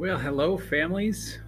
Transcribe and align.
Well, 0.00 0.16
hello, 0.16 0.56
families. 0.56 1.38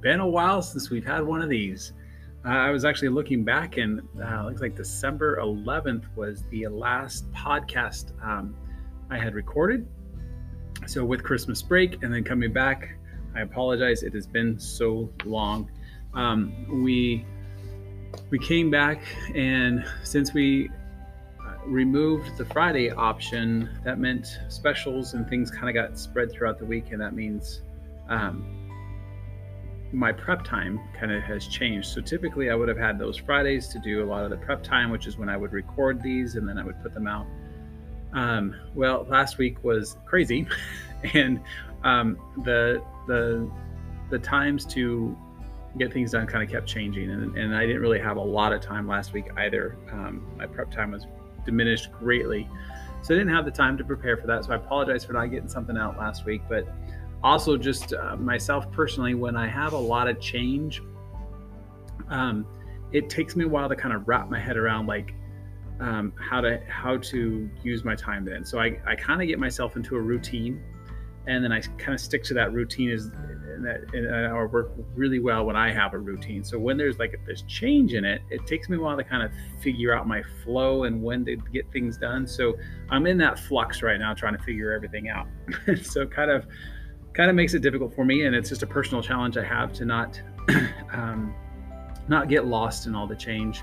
Been 0.00 0.20
a 0.20 0.28
while 0.28 0.60
since 0.60 0.90
we've 0.90 1.06
had 1.06 1.24
one 1.24 1.40
of 1.40 1.48
these. 1.48 1.94
Uh, 2.44 2.48
I 2.48 2.70
was 2.70 2.84
actually 2.84 3.08
looking 3.08 3.44
back, 3.44 3.78
and 3.78 4.02
uh, 4.22 4.44
looks 4.44 4.60
like 4.60 4.76
December 4.76 5.38
11th 5.38 6.04
was 6.14 6.44
the 6.50 6.68
last 6.68 7.32
podcast 7.32 8.12
um, 8.22 8.54
I 9.08 9.16
had 9.16 9.34
recorded. 9.34 9.88
So, 10.86 11.02
with 11.02 11.22
Christmas 11.22 11.62
break 11.62 12.02
and 12.02 12.12
then 12.12 12.22
coming 12.22 12.52
back, 12.52 12.98
I 13.34 13.40
apologize. 13.40 14.02
It 14.02 14.12
has 14.12 14.26
been 14.26 14.58
so 14.60 15.10
long. 15.24 15.70
Um, 16.12 16.82
we 16.84 17.24
we 18.28 18.38
came 18.38 18.70
back, 18.70 19.00
and 19.34 19.82
since 20.02 20.34
we 20.34 20.68
removed 21.66 22.36
the 22.36 22.44
Friday 22.44 22.90
option, 22.90 23.70
that 23.84 23.98
meant 23.98 24.38
specials 24.48 25.14
and 25.14 25.28
things 25.28 25.50
kind 25.50 25.68
of 25.68 25.74
got 25.74 25.98
spread 25.98 26.30
throughout 26.32 26.58
the 26.58 26.64
week, 26.64 26.92
and 26.92 27.00
that 27.00 27.14
means 27.14 27.62
um, 28.08 28.64
my 29.92 30.12
prep 30.12 30.44
time 30.44 30.80
kind 30.98 31.12
of 31.12 31.22
has 31.22 31.46
changed. 31.46 31.88
So 31.88 32.00
typically, 32.00 32.50
I 32.50 32.54
would 32.54 32.68
have 32.68 32.78
had 32.78 32.98
those 32.98 33.16
Fridays 33.16 33.68
to 33.68 33.78
do 33.78 34.02
a 34.02 34.06
lot 34.06 34.24
of 34.24 34.30
the 34.30 34.36
prep 34.36 34.62
time, 34.62 34.90
which 34.90 35.06
is 35.06 35.16
when 35.16 35.28
I 35.28 35.36
would 35.36 35.52
record 35.52 36.02
these 36.02 36.34
and 36.36 36.48
then 36.48 36.58
I 36.58 36.64
would 36.64 36.80
put 36.82 36.94
them 36.94 37.06
out. 37.06 37.26
Um, 38.12 38.54
well, 38.74 39.06
last 39.08 39.38
week 39.38 39.62
was 39.64 39.96
crazy, 40.06 40.46
and 41.14 41.40
um, 41.82 42.18
the 42.44 42.82
the 43.06 43.50
the 44.10 44.18
times 44.18 44.64
to 44.66 45.16
get 45.78 45.92
things 45.92 46.12
done 46.12 46.26
kind 46.26 46.44
of 46.44 46.50
kept 46.50 46.66
changing, 46.68 47.10
and, 47.10 47.36
and 47.36 47.56
I 47.56 47.66
didn't 47.66 47.82
really 47.82 47.98
have 47.98 48.16
a 48.16 48.22
lot 48.22 48.52
of 48.52 48.60
time 48.60 48.86
last 48.86 49.12
week 49.12 49.26
either. 49.36 49.76
Um, 49.90 50.24
my 50.36 50.46
prep 50.46 50.70
time 50.70 50.92
was 50.92 51.06
diminished 51.44 51.92
greatly, 51.92 52.48
so 53.02 53.14
I 53.14 53.18
didn't 53.18 53.34
have 53.34 53.44
the 53.44 53.50
time 53.50 53.76
to 53.78 53.84
prepare 53.84 54.16
for 54.16 54.26
that. 54.28 54.44
So 54.44 54.52
I 54.52 54.56
apologize 54.56 55.04
for 55.04 55.12
not 55.12 55.26
getting 55.26 55.48
something 55.48 55.76
out 55.76 55.98
last 55.98 56.24
week, 56.24 56.42
but 56.48 56.66
also 57.24 57.56
just 57.56 57.94
uh, 57.94 58.14
myself 58.16 58.70
personally 58.70 59.14
when 59.14 59.34
i 59.34 59.48
have 59.48 59.72
a 59.72 59.78
lot 59.78 60.06
of 60.06 60.20
change 60.20 60.82
um, 62.10 62.46
it 62.92 63.08
takes 63.08 63.34
me 63.34 63.44
a 63.44 63.48
while 63.48 63.68
to 63.68 63.74
kind 63.74 63.94
of 63.94 64.06
wrap 64.06 64.28
my 64.28 64.38
head 64.38 64.58
around 64.58 64.86
like 64.86 65.14
um, 65.80 66.12
how 66.20 66.40
to 66.40 66.60
how 66.68 66.98
to 66.98 67.50
use 67.64 67.82
my 67.82 67.96
time 67.96 68.24
then 68.24 68.44
so 68.44 68.60
i, 68.60 68.78
I 68.86 68.94
kind 68.94 69.22
of 69.22 69.26
get 69.26 69.38
myself 69.38 69.74
into 69.74 69.96
a 69.96 70.00
routine 70.00 70.62
and 71.26 71.42
then 71.42 71.50
i 71.50 71.60
kind 71.60 71.94
of 71.94 72.00
stick 72.00 72.22
to 72.24 72.34
that 72.34 72.52
routine 72.52 72.90
is 72.90 73.10
and 73.54 73.64
that 73.64 73.94
and 73.94 74.14
I 74.14 74.32
work 74.32 74.72
really 74.94 75.18
well 75.18 75.44
when 75.44 75.56
i 75.56 75.72
have 75.72 75.94
a 75.94 75.98
routine. 75.98 76.44
So 76.44 76.58
when 76.58 76.76
there's 76.76 76.98
like 76.98 77.18
this 77.26 77.42
change 77.42 77.94
in 77.94 78.04
it 78.04 78.22
it 78.30 78.46
takes 78.46 78.68
me 78.68 78.76
a 78.76 78.80
while 78.80 78.96
to 78.96 79.04
kind 79.04 79.22
of 79.22 79.30
figure 79.60 79.96
out 79.96 80.06
my 80.06 80.22
flow 80.42 80.84
and 80.84 81.02
when 81.02 81.24
to 81.26 81.36
get 81.52 81.70
things 81.72 81.96
done. 81.96 82.26
So 82.26 82.54
i'm 82.90 83.06
in 83.06 83.18
that 83.18 83.38
flux 83.38 83.82
right 83.82 83.98
now 83.98 84.14
trying 84.14 84.36
to 84.36 84.42
figure 84.42 84.72
everything 84.72 85.08
out. 85.08 85.26
So 85.82 86.06
kind 86.06 86.30
of 86.30 86.46
kind 87.14 87.30
of 87.30 87.36
makes 87.36 87.54
it 87.54 87.60
difficult 87.60 87.94
for 87.94 88.04
me 88.04 88.24
and 88.24 88.34
it's 88.34 88.48
just 88.48 88.62
a 88.62 88.66
personal 88.66 89.00
challenge 89.00 89.36
i 89.36 89.44
have 89.44 89.72
to 89.72 89.84
not 89.84 90.20
um, 90.92 91.32
not 92.08 92.28
get 92.28 92.46
lost 92.46 92.86
in 92.86 92.94
all 92.94 93.06
the 93.06 93.16
change 93.16 93.62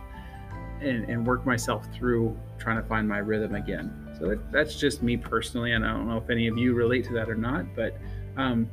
and, 0.81 1.07
and, 1.09 1.27
work 1.27 1.45
myself 1.45 1.85
through 1.93 2.35
trying 2.57 2.81
to 2.81 2.87
find 2.87 3.07
my 3.07 3.19
rhythm 3.19 3.53
again. 3.53 4.09
So 4.17 4.29
that, 4.29 4.51
that's 4.51 4.75
just 4.79 5.03
me 5.03 5.17
personally 5.17 5.73
and 5.73 5.85
i 5.85 5.91
don't 5.91 6.07
know 6.07 6.17
if 6.17 6.29
any 6.29 6.47
of 6.47 6.57
you 6.57 6.73
relate 6.73 7.05
to 7.05 7.13
that 7.13 7.29
or 7.29 7.35
not 7.35 7.65
but 7.75 7.97
um, 8.37 8.69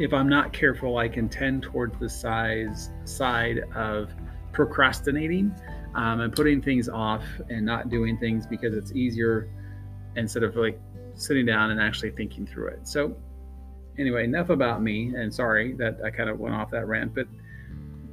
if 0.00 0.12
i'm 0.12 0.28
not 0.28 0.52
careful 0.52 0.98
i 0.98 1.08
can 1.08 1.28
tend 1.28 1.62
towards 1.62 1.98
the 1.98 2.08
size 2.08 2.90
side 3.04 3.60
of 3.74 4.10
procrastinating 4.52 5.54
um, 5.94 6.20
and 6.20 6.34
putting 6.34 6.60
things 6.60 6.88
off 6.88 7.24
and 7.48 7.64
not 7.64 7.88
doing 7.88 8.18
things 8.18 8.46
because 8.46 8.74
it's 8.74 8.92
easier 8.92 9.48
instead 10.16 10.42
of 10.42 10.56
like 10.56 10.80
sitting 11.14 11.46
down 11.46 11.70
and 11.70 11.80
actually 11.80 12.10
thinking 12.10 12.46
through 12.46 12.68
it 12.68 12.86
so 12.86 13.16
anyway, 13.98 14.24
enough 14.24 14.48
about 14.48 14.82
me. 14.82 15.12
And 15.14 15.32
sorry 15.34 15.74
that 15.74 15.98
I 16.04 16.10
kind 16.10 16.30
of 16.30 16.38
went 16.38 16.54
off 16.54 16.70
that 16.70 16.86
rant, 16.86 17.14
but 17.14 17.26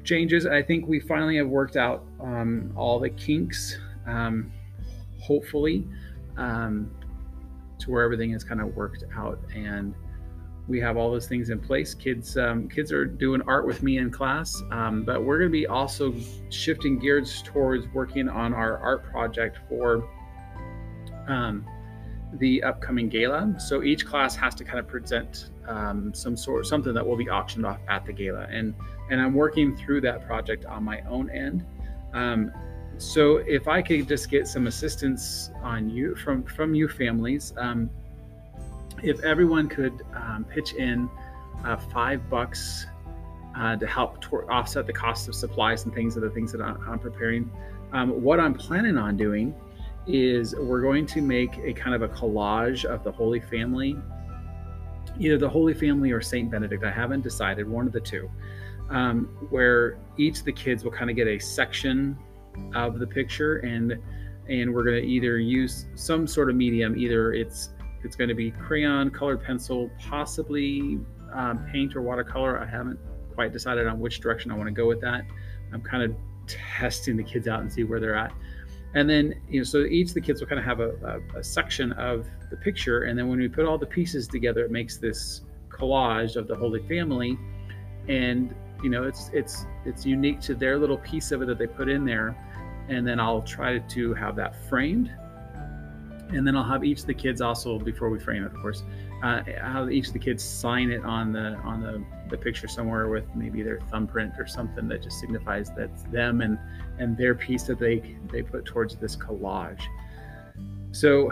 changes. 0.03 0.45
I 0.45 0.61
think 0.61 0.87
we 0.87 0.99
finally 0.99 1.37
have 1.37 1.47
worked 1.47 1.77
out 1.77 2.03
um, 2.19 2.73
all 2.75 2.99
the 2.99 3.09
kinks, 3.09 3.77
um, 4.05 4.51
hopefully, 5.19 5.87
um, 6.37 6.91
to 7.79 7.91
where 7.91 8.03
everything 8.03 8.31
is 8.31 8.43
kind 8.43 8.61
of 8.61 8.75
worked 8.75 9.03
out 9.15 9.39
and 9.53 9.93
we 10.67 10.79
have 10.79 10.97
all 10.97 11.11
those 11.11 11.27
things 11.27 11.49
in 11.49 11.59
place. 11.59 11.93
Kids, 11.93 12.37
um, 12.37 12.67
kids 12.67 12.91
are 12.91 13.05
doing 13.05 13.41
art 13.43 13.67
with 13.67 13.83
me 13.83 13.97
in 13.97 14.09
class, 14.09 14.63
um, 14.71 15.03
but 15.03 15.23
we're 15.23 15.37
going 15.37 15.49
to 15.49 15.57
be 15.57 15.67
also 15.67 16.13
shifting 16.49 16.97
gears 16.97 17.43
towards 17.43 17.87
working 17.93 18.27
on 18.27 18.53
our 18.53 18.77
art 18.79 19.03
project 19.03 19.59
for 19.69 20.09
um, 21.27 21.65
the 22.39 22.63
upcoming 22.63 23.09
gala. 23.09 23.55
So 23.59 23.83
each 23.83 24.05
class 24.05 24.35
has 24.35 24.55
to 24.55 24.63
kind 24.63 24.79
of 24.79 24.87
present 24.87 25.51
um, 25.67 26.13
some 26.13 26.35
sort 26.35 26.65
something 26.65 26.93
that 26.93 27.05
will 27.05 27.17
be 27.17 27.29
auctioned 27.29 27.65
off 27.65 27.79
at 27.87 28.05
the 28.05 28.13
gala, 28.13 28.47
and 28.49 28.73
and 29.11 29.21
I'm 29.21 29.33
working 29.33 29.75
through 29.75 30.01
that 30.01 30.25
project 30.25 30.65
on 30.65 30.83
my 30.83 31.01
own 31.01 31.29
end. 31.29 31.65
Um, 32.13 32.51
so 32.97 33.37
if 33.37 33.67
I 33.67 33.81
could 33.81 34.07
just 34.07 34.29
get 34.29 34.47
some 34.47 34.67
assistance 34.67 35.51
on 35.61 35.89
you 35.89 36.15
from 36.15 36.43
from 36.43 36.73
you 36.73 36.87
families, 36.87 37.53
um, 37.57 37.89
if 39.03 39.23
everyone 39.23 39.67
could 39.67 40.05
um, 40.15 40.45
pitch 40.49 40.73
in 40.73 41.09
uh, 41.63 41.77
five 41.77 42.29
bucks 42.29 42.85
uh, 43.57 43.75
to 43.75 43.87
help 43.87 44.21
tor- 44.21 44.51
offset 44.51 44.85
the 44.85 44.93
cost 44.93 45.27
of 45.27 45.35
supplies 45.35 45.85
and 45.85 45.93
things 45.93 46.15
of 46.15 46.23
the 46.23 46.29
things 46.29 46.51
that 46.51 46.61
I'm, 46.61 46.77
I'm 46.87 46.99
preparing. 46.99 47.49
Um, 47.93 48.21
what 48.21 48.39
I'm 48.39 48.53
planning 48.53 48.97
on 48.97 49.15
doing 49.15 49.55
is 50.07 50.55
we're 50.55 50.81
going 50.81 51.05
to 51.07 51.21
make 51.21 51.57
a 51.57 51.73
kind 51.73 51.95
of 51.95 52.01
a 52.01 52.13
collage 52.13 52.85
of 52.85 53.03
the 53.03 53.11
Holy 53.11 53.39
Family, 53.39 53.97
either 55.19 55.37
the 55.37 55.49
Holy 55.49 55.73
Family 55.73 56.11
or 56.11 56.21
Saint 56.21 56.51
Benedict. 56.51 56.83
I 56.83 56.91
haven't 56.91 57.21
decided, 57.21 57.67
one 57.67 57.87
of 57.87 57.93
the 57.93 58.01
two, 58.01 58.29
um, 58.89 59.25
where 59.49 59.97
each 60.17 60.39
of 60.39 60.45
the 60.45 60.51
kids 60.51 60.83
will 60.83 60.91
kind 60.91 61.09
of 61.09 61.15
get 61.15 61.27
a 61.27 61.39
section 61.39 62.17
of 62.75 62.99
the 62.99 63.07
picture, 63.07 63.57
and 63.57 63.97
and 64.47 64.71
we're 64.71 64.83
going 64.83 65.01
to 65.01 65.07
either 65.07 65.39
use 65.39 65.87
some 65.95 66.27
sort 66.27 66.51
of 66.51 66.55
medium, 66.55 66.95
either 66.95 67.33
it's 67.33 67.69
it's 68.05 68.15
going 68.15 68.29
to 68.29 68.35
be 68.35 68.51
crayon, 68.51 69.09
colored 69.09 69.43
pencil, 69.43 69.89
possibly 69.99 70.99
um, 71.33 71.65
paint 71.71 71.95
or 71.95 72.01
watercolor. 72.01 72.59
I 72.59 72.65
haven't 72.65 72.99
quite 73.33 73.51
decided 73.51 73.87
on 73.87 73.99
which 73.99 74.21
direction 74.21 74.51
I 74.51 74.55
want 74.55 74.67
to 74.67 74.73
go 74.73 74.87
with 74.87 75.01
that. 75.01 75.23
I'm 75.73 75.81
kind 75.81 76.03
of 76.03 76.15
testing 76.47 77.17
the 77.17 77.23
kids 77.23 77.47
out 77.47 77.59
and 77.59 77.71
see 77.71 77.83
where 77.83 77.99
they're 77.99 78.15
at 78.15 78.31
and 78.95 79.09
then 79.09 79.35
you 79.47 79.59
know 79.59 79.63
so 79.63 79.83
each 79.83 80.09
of 80.09 80.13
the 80.15 80.21
kids 80.21 80.39
will 80.39 80.47
kind 80.47 80.59
of 80.59 80.65
have 80.65 80.79
a, 80.79 81.21
a, 81.35 81.39
a, 81.39 81.43
section 81.43 81.91
of 81.93 82.27
the 82.49 82.57
picture 82.57 83.03
and 83.03 83.19
then 83.19 83.27
when 83.27 83.37
we 83.37 83.47
put 83.47 83.65
all 83.65 83.77
the 83.77 83.85
pieces 83.85 84.27
together 84.27 84.65
it 84.65 84.71
makes 84.71 84.97
this 84.97 85.41
collage 85.69 86.35
of 86.37 86.47
the 86.47 86.55
holy 86.55 86.81
family 86.87 87.37
and 88.07 88.55
you 88.81 88.89
know 88.89 89.03
it's 89.03 89.29
it's 89.33 89.65
it's 89.85 90.05
unique 90.05 90.39
to 90.39 90.55
their 90.55 90.79
little 90.79 90.97
piece 90.97 91.31
of 91.31 91.41
it 91.41 91.45
that 91.45 91.57
they 91.57 91.67
put 91.67 91.89
in 91.89 92.05
there 92.05 92.35
and 92.87 93.05
then 93.05 93.19
i'll 93.19 93.41
try 93.41 93.79
to 93.79 94.13
have 94.13 94.35
that 94.35 94.55
framed 94.69 95.11
and 96.29 96.45
then 96.45 96.55
i'll 96.55 96.63
have 96.63 96.83
each 96.83 97.01
of 97.01 97.05
the 97.05 97.13
kids 97.13 97.41
also 97.41 97.77
before 97.77 98.09
we 98.09 98.19
frame 98.19 98.43
it 98.43 98.47
of 98.47 98.55
course 98.61 98.83
uh, 99.23 99.43
have 99.59 99.91
each 99.91 100.07
of 100.07 100.13
the 100.13 100.19
kids 100.19 100.43
sign 100.43 100.91
it 100.91 101.03
on 101.03 101.31
the 101.31 101.55
on 101.63 101.81
the, 101.81 102.03
the 102.29 102.37
picture 102.37 102.67
somewhere 102.67 103.07
with 103.07 103.23
maybe 103.33 103.63
their 103.63 103.79
thumbprint 103.89 104.33
or 104.37 104.45
something 104.45 104.87
that 104.87 105.01
just 105.01 105.19
signifies 105.19 105.71
that's 105.75 106.03
them 106.03 106.41
and 106.41 106.59
and 106.99 107.17
their 107.17 107.35
piece 107.35 107.63
that 107.63 107.79
they 107.79 108.17
they 108.31 108.41
put 108.41 108.65
towards 108.65 108.95
this 108.95 109.15
collage. 109.15 109.83
So, 110.91 111.31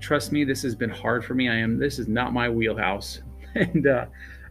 trust 0.00 0.32
me, 0.32 0.44
this 0.44 0.62
has 0.62 0.74
been 0.74 0.90
hard 0.90 1.24
for 1.24 1.34
me. 1.34 1.48
I 1.48 1.56
am 1.56 1.78
this 1.78 1.98
is 1.98 2.08
not 2.08 2.32
my 2.32 2.48
wheelhouse, 2.48 3.20
and 3.54 3.86
uh, 3.86 4.06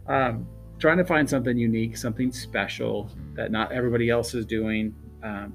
um, 0.06 0.46
trying 0.78 0.98
to 0.98 1.04
find 1.04 1.28
something 1.28 1.56
unique, 1.56 1.96
something 1.96 2.30
special 2.32 3.10
that 3.34 3.50
not 3.50 3.72
everybody 3.72 4.10
else 4.10 4.34
is 4.34 4.46
doing. 4.46 4.94
Um, 5.22 5.54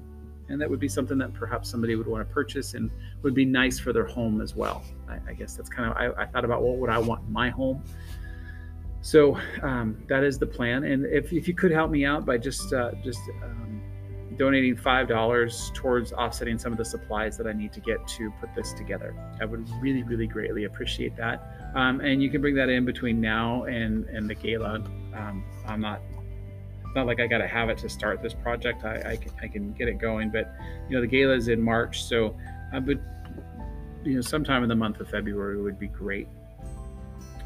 and 0.50 0.60
that 0.60 0.68
would 0.68 0.80
be 0.80 0.88
something 0.88 1.16
that 1.18 1.32
perhaps 1.32 1.70
somebody 1.70 1.94
would 1.94 2.06
want 2.06 2.26
to 2.26 2.34
purchase 2.34 2.74
and 2.74 2.90
would 3.22 3.34
be 3.34 3.44
nice 3.44 3.78
for 3.78 3.92
their 3.92 4.06
home 4.06 4.40
as 4.40 4.54
well. 4.54 4.82
I, 5.08 5.18
I 5.30 5.32
guess 5.34 5.54
that's 5.54 5.68
kind 5.68 5.90
of 5.90 5.96
I, 5.96 6.22
I, 6.22 6.26
thought 6.26 6.44
about 6.44 6.62
what 6.62 6.76
would 6.76 6.90
I 6.90 6.98
want 6.98 7.22
in 7.26 7.32
my 7.32 7.50
home. 7.50 7.82
So 9.00 9.38
um, 9.62 10.02
that 10.08 10.24
is 10.24 10.38
the 10.38 10.46
plan. 10.46 10.84
And 10.84 11.06
if, 11.06 11.32
if 11.32 11.48
you 11.48 11.54
could 11.54 11.70
help 11.70 11.90
me 11.90 12.04
out 12.04 12.26
by 12.26 12.36
just 12.36 12.72
uh, 12.72 12.92
just 13.02 13.20
um, 13.42 13.80
donating 14.36 14.76
five 14.76 15.08
dollars 15.08 15.70
towards 15.74 16.12
offsetting 16.12 16.58
some 16.58 16.72
of 16.72 16.78
the 16.78 16.84
supplies 16.84 17.36
that 17.38 17.46
I 17.46 17.52
need 17.52 17.72
to 17.74 17.80
get 17.80 18.06
to 18.08 18.30
put 18.40 18.54
this 18.54 18.72
together, 18.74 19.14
I 19.40 19.44
would 19.46 19.68
really 19.80 20.02
really 20.02 20.26
greatly 20.26 20.64
appreciate 20.64 21.16
that. 21.16 21.72
Um, 21.74 22.00
and 22.00 22.22
you 22.22 22.30
can 22.30 22.40
bring 22.40 22.54
that 22.56 22.68
in 22.68 22.84
between 22.84 23.20
now 23.20 23.64
and 23.64 24.04
and 24.08 24.28
the 24.28 24.34
gala. 24.34 24.74
Um, 25.14 25.44
I'm 25.66 25.80
not 25.80 26.02
it's 26.90 26.96
not 26.96 27.06
like 27.06 27.20
I 27.20 27.28
got 27.28 27.38
to 27.38 27.46
have 27.46 27.68
it 27.68 27.78
to 27.78 27.88
start 27.88 28.20
this 28.20 28.34
project. 28.34 28.84
I, 28.84 29.12
I, 29.12 29.16
can, 29.16 29.32
I 29.40 29.46
can 29.46 29.72
get 29.74 29.86
it 29.86 29.98
going, 30.00 30.28
but 30.28 30.52
you 30.88 30.96
know 30.96 31.00
the 31.00 31.06
gala 31.06 31.34
is 31.36 31.46
in 31.46 31.62
March, 31.62 32.02
so 32.02 32.36
I 32.72 32.80
would 32.80 33.00
you 34.02 34.16
know 34.16 34.20
sometime 34.20 34.64
in 34.64 34.68
the 34.68 34.74
month 34.74 34.98
of 34.98 35.08
February 35.08 35.62
would 35.62 35.78
be 35.78 35.86
great, 35.86 36.26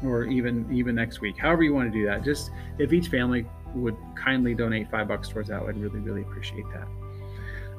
or 0.03 0.23
even 0.23 0.67
even 0.75 0.95
next 0.95 1.21
week. 1.21 1.37
However 1.37 1.61
you 1.61 1.75
want 1.75 1.93
to 1.93 1.95
do 1.95 2.07
that. 2.07 2.23
Just 2.23 2.49
if 2.79 2.91
each 2.91 3.09
family 3.09 3.45
would 3.75 3.95
kindly 4.15 4.55
donate 4.55 4.89
five 4.89 5.07
bucks 5.07 5.29
towards 5.29 5.49
that, 5.49 5.61
I'd 5.61 5.77
really 5.77 5.99
really 5.99 6.23
appreciate 6.23 6.65
that. 6.73 6.87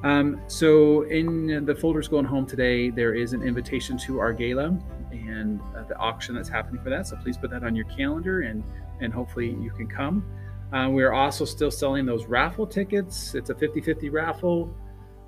Um, 0.09 0.41
so 0.47 1.03
in 1.03 1.65
the 1.67 1.75
folders 1.75 2.07
going 2.07 2.27
home 2.27 2.47
today, 2.47 2.91
there 2.91 3.15
is 3.15 3.33
an 3.33 3.43
invitation 3.43 3.99
to 4.07 4.21
our 4.21 4.33
gala. 4.33 4.67
and 5.11 5.61
uh, 5.77 5.83
the 5.83 5.97
auction 5.97 6.37
that's 6.37 6.49
happening 6.49 6.81
for 6.81 6.91
that. 6.91 7.09
So 7.09 7.17
please 7.17 7.37
put 7.37 7.51
that 7.51 7.65
on 7.65 7.75
your 7.75 7.87
calendar 7.87 8.43
and 8.43 8.63
and 9.01 9.13
hopefully 9.13 9.51
you 9.61 9.73
can 9.73 9.89
come. 9.89 10.25
Uh, 10.73 10.89
we're 10.91 11.13
also 11.13 11.45
still 11.45 11.71
selling 11.71 12.05
those 12.05 12.27
raffle 12.27 12.67
tickets. 12.67 13.35
It's 13.35 13.51
a 13.51 13.55
50 13.55 13.81
50 13.81 14.11
raffle. 14.11 14.75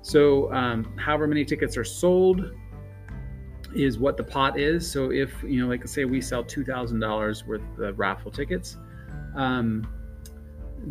So, 0.01 0.51
um, 0.53 0.97
however 0.97 1.27
many 1.27 1.45
tickets 1.45 1.77
are 1.77 1.83
sold 1.83 2.51
is 3.73 3.99
what 3.99 4.17
the 4.17 4.23
pot 4.23 4.59
is. 4.59 4.89
So, 4.89 5.11
if 5.11 5.43
you 5.43 5.61
know, 5.61 5.67
like 5.67 5.87
say 5.87 6.05
we 6.05 6.21
sell 6.21 6.43
$2,000 6.43 7.45
worth 7.45 7.61
of 7.79 7.99
raffle 7.99 8.31
tickets, 8.31 8.77
um, 9.35 9.87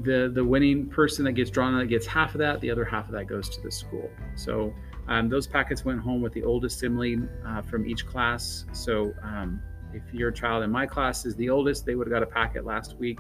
the 0.03 0.31
the 0.35 0.45
winning 0.45 0.87
person 0.87 1.25
that 1.25 1.33
gets 1.33 1.51
drawn 1.51 1.77
that 1.79 1.87
gets 1.87 2.07
half 2.07 2.35
of 2.35 2.39
that. 2.39 2.61
The 2.61 2.71
other 2.71 2.85
half 2.85 3.07
of 3.07 3.13
that 3.13 3.27
goes 3.27 3.49
to 3.51 3.61
the 3.61 3.71
school. 3.71 4.11
So, 4.37 4.75
um, 5.09 5.29
those 5.29 5.47
packets 5.47 5.85
went 5.85 6.01
home 6.01 6.21
with 6.21 6.33
the 6.33 6.45
oldest 6.45 6.79
sibling 6.79 7.29
uh, 7.47 7.63
from 7.63 7.87
each 7.87 8.07
class. 8.07 8.67
So, 8.73 9.15
um, 9.23 9.61
if 9.95 10.03
your 10.13 10.31
child 10.31 10.65
in 10.65 10.71
my 10.71 10.87
class 10.87 11.25
is 11.25 11.35
the 11.37 11.49
oldest, 11.49 11.87
they 11.87 11.95
would 11.95 12.07
have 12.07 12.13
got 12.13 12.23
a 12.23 12.27
packet 12.31 12.65
last 12.67 12.99
week. 12.99 13.19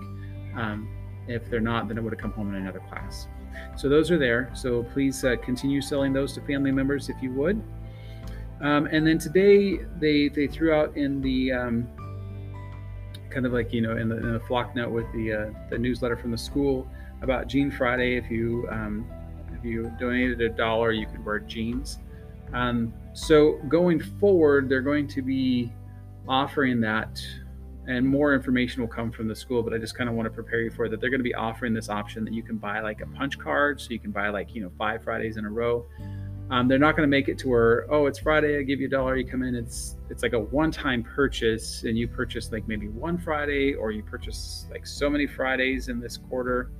If 1.28 1.48
they're 1.50 1.60
not, 1.60 1.88
then 1.88 1.98
it 1.98 2.02
would 2.02 2.12
have 2.12 2.20
come 2.20 2.32
home 2.32 2.54
in 2.54 2.60
another 2.60 2.80
class. 2.88 3.28
So 3.76 3.88
those 3.88 4.10
are 4.10 4.18
there. 4.18 4.50
So 4.54 4.82
please 4.82 5.24
uh, 5.24 5.36
continue 5.42 5.80
selling 5.80 6.12
those 6.12 6.32
to 6.34 6.40
family 6.42 6.72
members 6.72 7.08
if 7.08 7.16
you 7.22 7.32
would. 7.32 7.62
Um, 8.60 8.86
and 8.86 9.06
then 9.06 9.18
today 9.18 9.78
they 10.00 10.28
they 10.28 10.48
threw 10.48 10.72
out 10.72 10.96
in 10.96 11.20
the 11.20 11.52
um, 11.52 11.88
kind 13.30 13.46
of 13.46 13.52
like 13.52 13.72
you 13.72 13.80
know 13.80 13.96
in 13.96 14.08
the, 14.08 14.16
in 14.16 14.32
the 14.32 14.40
Flocknote 14.40 14.90
with 14.90 15.06
the 15.12 15.32
uh, 15.32 15.50
the 15.70 15.78
newsletter 15.78 16.16
from 16.16 16.32
the 16.32 16.38
school 16.38 16.88
about 17.22 17.46
Jean 17.46 17.70
Friday. 17.70 18.16
If 18.16 18.30
you 18.30 18.66
um, 18.70 19.08
if 19.56 19.64
you 19.64 19.92
donated 19.98 20.40
a 20.40 20.48
dollar, 20.48 20.92
you 20.92 21.06
could 21.06 21.24
wear 21.24 21.38
jeans. 21.38 21.98
Um, 22.52 22.92
so 23.12 23.60
going 23.68 24.00
forward, 24.00 24.68
they're 24.68 24.80
going 24.80 25.06
to 25.08 25.22
be 25.22 25.72
offering 26.26 26.80
that 26.80 27.20
and 27.88 28.06
more 28.06 28.34
information 28.34 28.82
will 28.82 28.88
come 28.88 29.10
from 29.10 29.26
the 29.26 29.34
school 29.34 29.62
but 29.62 29.72
i 29.72 29.78
just 29.78 29.96
kind 29.96 30.08
of 30.08 30.14
want 30.14 30.26
to 30.26 30.30
prepare 30.30 30.60
you 30.60 30.70
for 30.70 30.88
that. 30.88 31.00
They're 31.00 31.10
going 31.10 31.20
to 31.20 31.24
be 31.24 31.34
offering 31.34 31.74
this 31.74 31.88
option 31.88 32.24
that 32.24 32.34
you 32.34 32.42
can 32.42 32.56
buy 32.56 32.80
like 32.80 33.00
a 33.00 33.06
punch 33.06 33.38
card 33.38 33.80
so 33.80 33.90
you 33.90 33.98
can 33.98 34.12
buy 34.12 34.28
like 34.28 34.54
you 34.54 34.62
know 34.62 34.70
five 34.78 35.02
fridays 35.02 35.36
in 35.36 35.44
a 35.44 35.50
row. 35.50 35.86
Um, 36.50 36.66
they're 36.66 36.78
not 36.78 36.96
going 36.96 37.06
to 37.06 37.10
make 37.10 37.28
it 37.28 37.36
to 37.40 37.48
where 37.48 37.92
oh 37.92 38.06
it's 38.06 38.18
friday 38.18 38.58
i 38.58 38.62
give 38.62 38.80
you 38.80 38.86
a 38.86 38.90
dollar 38.90 39.16
you 39.16 39.26
come 39.26 39.42
in 39.42 39.54
it's 39.54 39.96
it's 40.08 40.22
like 40.22 40.32
a 40.32 40.38
one-time 40.38 41.02
purchase 41.02 41.82
and 41.82 41.98
you 41.98 42.08
purchase 42.08 42.50
like 42.50 42.66
maybe 42.66 42.88
one 42.88 43.18
friday 43.18 43.74
or 43.74 43.90
you 43.90 44.02
purchase 44.02 44.66
like 44.70 44.86
so 44.86 45.10
many 45.10 45.26
fridays 45.26 45.88
in 45.88 46.00
this 46.00 46.16
quarter 46.16 46.70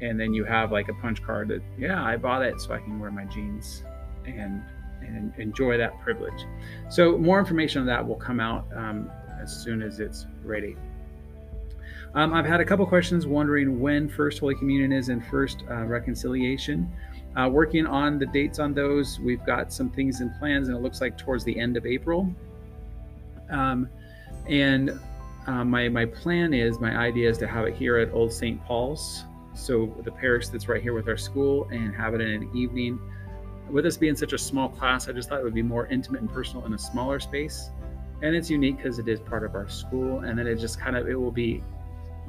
and 0.00 0.20
then 0.20 0.32
you 0.32 0.44
have 0.44 0.70
like 0.70 0.88
a 0.88 0.94
punch 1.02 1.20
card 1.24 1.48
that 1.48 1.60
yeah 1.76 2.04
i 2.04 2.16
bought 2.16 2.40
it 2.40 2.60
so 2.60 2.72
i 2.72 2.78
can 2.78 3.00
wear 3.00 3.10
my 3.10 3.24
jeans 3.24 3.82
and 4.26 4.62
and 5.00 5.32
enjoy 5.38 5.76
that 5.78 5.98
privilege. 6.00 6.46
So 6.88 7.18
more 7.18 7.38
information 7.38 7.80
on 7.80 7.86
that 7.86 8.06
will 8.06 8.16
come 8.16 8.40
out 8.40 8.66
um, 8.74 9.10
as 9.40 9.54
soon 9.54 9.82
as 9.82 10.00
it's 10.00 10.26
ready. 10.44 10.76
Um, 12.14 12.32
I've 12.32 12.46
had 12.46 12.60
a 12.60 12.64
couple 12.64 12.86
questions 12.86 13.26
wondering 13.26 13.80
when 13.80 14.08
First 14.08 14.38
Holy 14.38 14.54
Communion 14.54 14.92
is 14.92 15.08
and 15.08 15.24
First 15.26 15.64
uh, 15.70 15.84
Reconciliation. 15.84 16.90
Uh, 17.36 17.48
working 17.48 17.86
on 17.86 18.18
the 18.18 18.26
dates 18.26 18.58
on 18.58 18.72
those, 18.72 19.20
we've 19.20 19.44
got 19.44 19.72
some 19.72 19.90
things 19.90 20.20
in 20.20 20.30
plans, 20.38 20.68
and 20.68 20.76
it 20.76 20.80
looks 20.80 21.00
like 21.00 21.18
towards 21.18 21.44
the 21.44 21.58
end 21.58 21.76
of 21.76 21.84
April. 21.86 22.34
Um, 23.50 23.88
and 24.48 24.98
uh, 25.46 25.64
my 25.64 25.88
my 25.88 26.06
plan 26.06 26.54
is, 26.54 26.80
my 26.80 26.96
idea 26.96 27.28
is 27.28 27.38
to 27.38 27.46
have 27.46 27.66
it 27.66 27.74
here 27.74 27.98
at 27.98 28.12
Old 28.12 28.32
St. 28.32 28.62
Paul's, 28.64 29.24
so 29.54 29.94
the 30.02 30.10
parish 30.10 30.48
that's 30.48 30.68
right 30.68 30.82
here 30.82 30.94
with 30.94 31.08
our 31.08 31.16
school, 31.16 31.68
and 31.70 31.94
have 31.94 32.14
it 32.14 32.20
in 32.20 32.28
an 32.28 32.50
evening. 32.56 32.98
With 33.70 33.84
us 33.84 33.98
being 33.98 34.16
such 34.16 34.32
a 34.32 34.38
small 34.38 34.70
class, 34.70 35.08
I 35.08 35.12
just 35.12 35.28
thought 35.28 35.40
it 35.40 35.44
would 35.44 35.54
be 35.54 35.62
more 35.62 35.86
intimate 35.88 36.22
and 36.22 36.32
personal 36.32 36.64
in 36.64 36.72
a 36.72 36.78
smaller 36.78 37.20
space 37.20 37.70
and 38.22 38.34
it's 38.34 38.50
unique 38.50 38.78
because 38.78 38.98
it 38.98 39.08
is 39.08 39.20
part 39.20 39.44
of 39.44 39.54
our 39.54 39.68
school 39.68 40.20
and 40.20 40.38
then 40.38 40.46
it 40.46 40.56
just 40.56 40.80
kind 40.80 40.96
of 40.96 41.08
it 41.08 41.14
will 41.14 41.30
be 41.30 41.62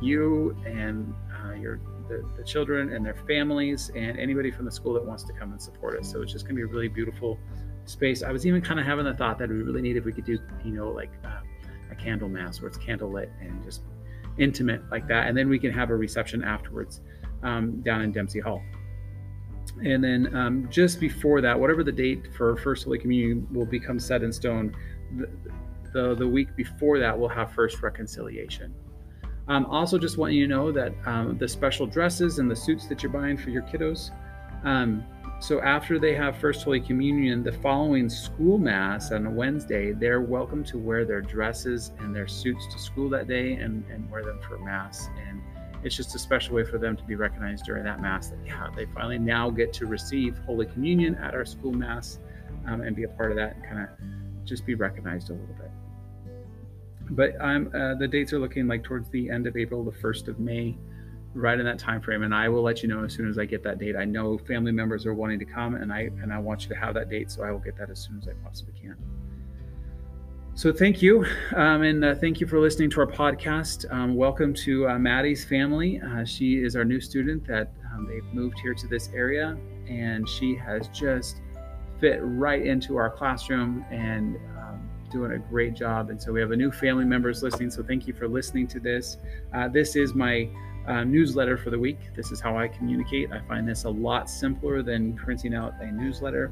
you 0.02 0.56
and 0.66 1.14
uh, 1.44 1.54
your 1.54 1.80
the, 2.08 2.28
the, 2.38 2.44
children 2.44 2.94
and 2.94 3.06
their 3.06 3.16
families 3.28 3.92
and 3.96 4.20
anybody 4.20 4.50
from 4.50 4.66
the 4.66 4.72
school 4.72 4.94
that 4.94 5.06
wants 5.06 5.24
to 5.24 5.34
come 5.34 5.52
and 5.52 5.62
support 5.62 6.00
us. 6.00 6.12
So 6.12 6.22
it's 6.24 6.32
just 6.32 6.46
going 6.46 6.56
to 6.56 6.60
be 6.60 6.64
a 6.64 6.74
really 6.74 6.88
beautiful 6.88 7.38
space. 7.86 8.24
I 8.24 8.32
was 8.32 8.48
even 8.48 8.62
kind 8.62 8.80
of 8.80 8.86
having 8.86 9.06
the 9.06 9.14
thought 9.14 9.38
that 9.40 9.50
we 9.50 9.58
really 9.58 9.82
need 9.82 9.96
if 9.96 10.06
we 10.06 10.14
could 10.14 10.26
do 10.26 10.40
you 10.64 10.72
know 10.72 10.90
like 10.90 11.12
uh, 11.24 11.42
a 11.92 11.96
candle 11.96 12.30
mass 12.30 12.62
where 12.62 12.68
it's 12.68 12.78
candlelit 12.78 13.30
and 13.42 13.64
just 13.64 13.82
intimate 14.38 14.82
like 14.90 15.08
that 15.08 15.28
and 15.28 15.38
then 15.38 15.50
we 15.50 15.60
can 15.60 15.72
have 15.72 15.90
a 15.90 15.96
reception 15.96 16.44
afterwards 16.44 17.02
um, 17.44 17.82
down 17.82 18.02
in 18.02 18.12
dempsey 18.12 18.40
hall. 18.40 18.62
And 19.84 20.04
then 20.04 20.36
um, 20.36 20.68
just 20.72 21.00
before 21.00 21.42
that 21.42 21.60
whatever 21.60 21.84
the 21.84 21.92
date 21.92 22.34
for 22.36 22.56
first 22.58 22.86
holy 22.86 22.98
communion 22.98 23.48
will 23.52 23.66
become 23.66 24.00
set 24.00 24.24
in 24.24 24.32
stone 24.34 24.76
the, 25.18 25.30
the, 25.94 26.16
the 26.16 26.28
week 26.28 26.56
before 26.56 27.00
that, 27.00 27.18
we'll 27.18 27.30
have 27.30 27.52
first 27.52 27.82
reconciliation. 27.82 28.74
Um, 29.48 29.66
also, 29.66 29.98
just 29.98 30.18
want 30.18 30.34
you 30.34 30.46
to 30.46 30.50
know 30.50 30.72
that 30.72 30.94
um, 31.06 31.38
the 31.38 31.48
special 31.48 31.88
dresses 31.88 32.38
and 32.38 32.50
the 32.50 32.56
suits 32.56 32.88
that 32.88 33.02
you're 33.02 33.12
buying 33.12 33.36
for 33.36 33.50
your 33.50 33.64
kiddos. 33.64 34.12
Um, 34.64 35.04
so, 35.40 35.60
after 35.62 35.98
they 35.98 36.14
have 36.14 36.38
First 36.38 36.64
Holy 36.64 36.80
Communion, 36.80 37.44
the 37.44 37.52
following 37.52 38.10
school 38.10 38.60
mass 38.60 39.12
on 39.12 39.26
a 39.26 39.32
Wednesday, 39.32 39.94
they're 39.94 40.22
welcome 40.22 40.64
to 40.66 40.78
wear 40.78 41.04
their 41.04 41.22
dresses 41.22 41.94
and 42.00 42.16
their 42.16 42.28
suits 42.28 42.68
to 42.74 42.78
school 42.78 43.10
that 43.10 43.28
day 43.28 43.54
and, 43.54 43.84
and 43.90 44.10
wear 44.12 44.24
them 44.24 44.40
for 44.48 44.60
mass. 44.60 45.10
And 45.28 45.42
it's 45.84 45.96
just 45.96 46.14
a 46.14 46.20
special 46.20 46.56
way 46.56 46.64
for 46.64 46.78
them 46.78 46.96
to 46.98 47.04
be 47.04 47.16
recognized 47.16 47.66
during 47.66 47.86
that 47.86 48.02
mass 48.02 48.30
that, 48.30 48.40
yeah, 48.46 48.68
they 48.76 48.86
finally 48.88 49.18
now 49.18 49.50
get 49.50 49.74
to 49.74 49.88
receive 49.88 50.38
Holy 50.46 50.66
Communion 50.68 51.16
at 51.16 51.34
our 51.34 51.46
school 51.46 51.72
mass 51.72 52.20
um, 52.68 52.82
and 52.82 52.96
be 52.96 53.04
a 53.04 53.10
part 53.10 53.32
of 53.32 53.38
that 53.38 53.56
and 53.56 53.64
kind 53.64 53.82
of 53.82 53.90
just 54.46 54.66
be 54.66 54.76
recognized 54.76 55.30
a 55.30 55.34
little 55.34 55.56
bit 55.56 55.69
but 57.12 57.40
I'm 57.42 57.72
uh, 57.74 57.96
the 57.96 58.08
dates 58.08 58.34
are 58.34 58.40
looking 58.40 58.68
like 58.68 58.84
towards 58.84 59.10
the 59.10 59.30
end 59.30 59.48
of 59.48 59.58
April, 59.58 59.84
the 59.84 59.92
first 59.92 60.28
of 60.28 60.40
May, 60.40 60.78
right 61.34 61.60
in 61.60 61.66
that 61.66 61.80
time 61.80 62.02
frame. 62.02 62.24
And 62.24 62.34
I 62.34 62.50
will 62.50 62.62
let 62.62 62.82
you 62.82 62.90
know 62.90 63.04
as 63.04 63.14
soon 63.14 63.30
as 63.30 63.38
I 63.38 63.46
get 63.46 63.64
that 63.64 63.80
date. 63.80 63.96
I 63.96 64.06
know 64.06 64.38
family 64.38 64.72
members 64.72 65.06
are 65.06 65.14
wanting 65.14 65.40
to 65.40 65.46
come, 65.46 65.76
and 65.76 65.92
I 65.92 66.10
and 66.22 66.32
I 66.32 66.40
want 66.40 66.64
you 66.64 66.70
to 66.70 66.76
have 66.76 66.94
that 66.96 67.10
date, 67.10 67.32
so 67.32 67.44
I 67.44 67.52
will 67.52 67.60
get 67.60 67.78
that 67.78 67.90
as 67.90 68.00
soon 68.00 68.18
as 68.18 68.28
I 68.28 68.34
possibly 68.44 68.74
can. 68.80 68.96
So 70.56 70.74
thank 70.74 71.02
you, 71.02 71.26
um, 71.56 71.84
and 71.84 72.04
uh, 72.04 72.16
thank 72.16 72.42
you 72.42 72.48
for 72.48 72.60
listening 72.60 72.90
to 72.92 73.00
our 73.00 73.08
podcast. 73.08 73.90
Um, 73.94 74.16
welcome 74.16 74.54
to 74.56 74.90
uh, 74.90 75.00
Maddie's 75.00 75.46
family. 75.46 76.02
Uh, 76.02 76.26
she 76.26 76.56
is 76.56 76.76
our 76.76 76.84
new 76.84 77.00
student 77.00 77.48
that 77.48 77.72
um, 77.94 78.06
they've 78.08 78.26
moved 78.34 78.60
here 78.60 78.74
to 78.74 78.88
this 78.88 79.10
area, 79.14 79.58
and 79.88 80.28
she 80.28 80.56
has 80.56 80.90
just 80.90 81.38
fit 82.00 82.20
right 82.22 82.66
into 82.66 82.98
our 82.98 83.10
classroom 83.10 83.86
and 83.90 84.38
doing 85.10 85.32
a 85.34 85.38
great 85.38 85.74
job. 85.74 86.10
And 86.10 86.22
so 86.22 86.32
we 86.32 86.40
have 86.40 86.52
a 86.52 86.56
new 86.56 86.72
family 86.72 87.06
members 87.06 87.44
listening. 87.44 87.72
So 87.72 87.84
thank 87.84 88.08
you 88.08 88.14
for 88.14 88.28
listening 88.28 88.68
to 88.68 88.80
this. 88.80 89.18
Uh, 89.54 89.68
this 89.68 89.96
is 89.96 90.14
my 90.14 90.50
uh, 90.88 91.04
newsletter 91.04 91.58
for 91.58 91.70
the 91.70 91.80
week. 91.80 92.00
This 92.16 92.32
is 92.32 92.40
how 92.40 92.58
I 92.58 92.68
communicate. 92.68 93.32
I 93.32 93.40
find 93.48 93.68
this 93.68 93.84
a 93.84 93.90
lot 93.90 94.30
simpler 94.30 94.82
than 94.82 95.14
printing 95.14 95.54
out 95.54 95.74
a 95.82 95.92
newsletter. 95.92 96.52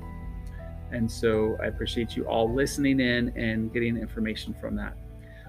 And 0.92 1.12
so 1.12 1.58
I 1.62 1.66
appreciate 1.66 2.16
you 2.16 2.26
all 2.26 2.52
listening 2.52 3.00
in 3.00 3.30
and 3.36 3.74
getting 3.74 3.98
information 3.98 4.54
from 4.54 4.76
that. 4.76 4.94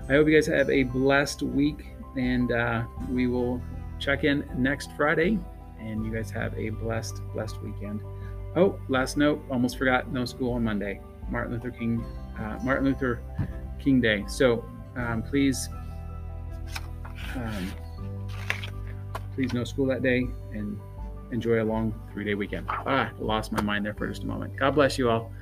I 0.09 0.13
hope 0.13 0.27
you 0.27 0.35
guys 0.35 0.47
have 0.47 0.71
a 0.71 0.85
blessed 0.85 1.43
week 1.43 1.87
and 2.17 2.51
uh, 2.51 2.85
we 3.11 3.27
will 3.27 3.61
check 3.99 4.25
in 4.25 4.45
next 4.57 4.91
Friday. 4.97 5.39
And 5.79 6.05
you 6.05 6.13
guys 6.13 6.31
have 6.33 6.57
a 6.59 6.71
blessed, 6.71 7.21
blessed 7.33 7.61
weekend. 7.63 8.01
Oh, 8.57 8.81
last 8.89 9.17
note, 9.17 9.45
almost 9.51 9.79
forgot 9.79 10.11
no 10.11 10.25
school 10.25 10.55
on 10.55 10.65
Monday. 10.65 11.01
Martin 11.31 11.53
Luther 11.53 11.71
King 11.71 12.05
uh, 12.39 12.59
Martin 12.63 12.85
Luther 12.87 13.21
King 13.79 14.01
Day. 14.01 14.25
So 14.29 14.65
um, 14.97 15.23
please, 15.23 15.69
um, 17.37 17.73
please 19.35 19.53
no 19.53 19.65
school 19.65 19.87
that 19.87 20.03
day 20.03 20.27
and 20.53 20.79
enjoy 21.31 21.63
a 21.63 21.65
long 21.65 21.95
three 22.13 22.25
day 22.25 22.35
weekend. 22.35 22.67
Ah, 22.69 23.11
lost 23.19 23.53
my 23.53 23.61
mind 23.63 23.85
there 23.85 23.95
for 23.95 24.09
just 24.09 24.23
a 24.23 24.27
moment. 24.27 24.57
God 24.57 24.75
bless 24.75 24.99
you 24.99 25.11
all. 25.11 25.33